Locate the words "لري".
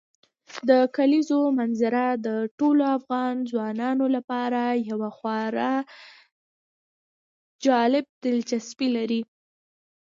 8.97-9.21